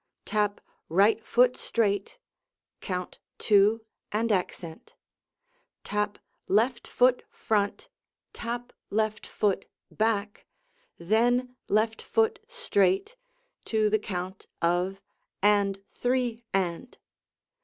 Tap 0.25 0.59
right 0.89 1.23
foot 1.23 1.55
straight 1.55 2.17
(count 2.79 3.19
"two" 3.37 3.85
and 4.11 4.31
accent). 4.31 4.95
Tap 5.83 6.17
left 6.47 6.87
foot 6.87 7.23
front, 7.29 7.87
tap 8.33 8.73
left 8.89 9.27
foot 9.27 9.67
back, 9.91 10.47
then 10.97 11.55
left 11.69 12.01
foot 12.01 12.39
straight, 12.47 13.15
to 13.65 13.91
the 13.91 13.99
count 13.99 14.47
of 14.59 15.03
"and 15.43 15.83
three 15.93 16.45
and." 16.51 16.97